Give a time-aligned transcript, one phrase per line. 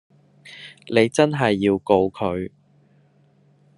[0.87, 2.49] 你真係要告佢